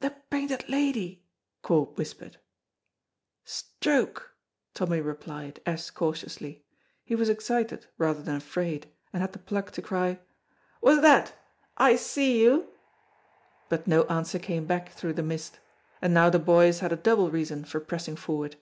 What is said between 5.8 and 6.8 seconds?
cautiously.